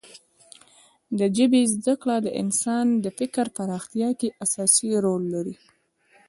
د 1.19 1.19
ژبې 1.37 1.61
زده 1.75 1.93
کړه 2.01 2.15
د 2.25 2.27
انسان 2.41 2.85
د 3.03 3.05
فکر 3.19 3.45
پراختیا 3.57 4.09
کې 4.19 4.29
اساسي 4.43 4.89
رول 5.05 5.23
لري. 5.35 5.55